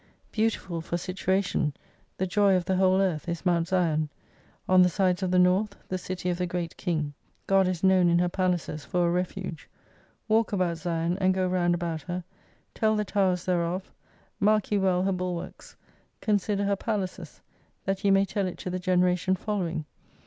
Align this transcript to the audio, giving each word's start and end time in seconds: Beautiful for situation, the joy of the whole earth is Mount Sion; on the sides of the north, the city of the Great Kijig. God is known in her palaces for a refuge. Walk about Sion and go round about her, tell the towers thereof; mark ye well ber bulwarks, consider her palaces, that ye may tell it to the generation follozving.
Beautiful 0.31 0.81
for 0.81 0.97
situation, 0.97 1.73
the 2.17 2.25
joy 2.25 2.55
of 2.55 2.65
the 2.65 2.75
whole 2.77 2.99
earth 2.99 3.29
is 3.29 3.45
Mount 3.45 3.67
Sion; 3.67 4.09
on 4.67 4.81
the 4.81 4.89
sides 4.89 5.21
of 5.21 5.29
the 5.29 5.37
north, 5.37 5.75
the 5.89 5.97
city 5.99 6.27
of 6.31 6.39
the 6.39 6.47
Great 6.47 6.75
Kijig. 6.75 7.11
God 7.45 7.67
is 7.67 7.83
known 7.83 8.09
in 8.09 8.17
her 8.17 8.27
palaces 8.27 8.83
for 8.83 9.05
a 9.07 9.11
refuge. 9.11 9.69
Walk 10.27 10.53
about 10.53 10.79
Sion 10.79 11.19
and 11.19 11.35
go 11.35 11.47
round 11.47 11.75
about 11.75 12.01
her, 12.01 12.23
tell 12.73 12.95
the 12.95 13.05
towers 13.05 13.45
thereof; 13.45 13.91
mark 14.39 14.71
ye 14.71 14.79
well 14.79 15.03
ber 15.03 15.11
bulwarks, 15.11 15.75
consider 16.19 16.63
her 16.65 16.75
palaces, 16.75 17.39
that 17.85 18.03
ye 18.03 18.09
may 18.09 18.25
tell 18.25 18.47
it 18.47 18.57
to 18.57 18.71
the 18.71 18.79
generation 18.79 19.35
follozving. 19.35 19.85